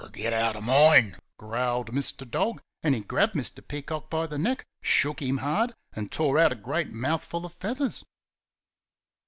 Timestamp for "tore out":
6.11-6.51